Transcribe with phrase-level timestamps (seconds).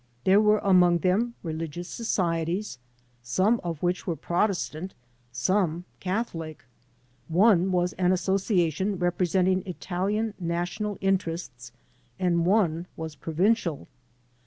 [0.23, 2.79] There were among them re ligious societies,
[3.21, 4.95] some of which were Protestant,
[5.31, 6.65] some Catholic.
[7.27, 11.71] One was an association representing Italian national interests,
[12.17, 13.87] and one was provincial.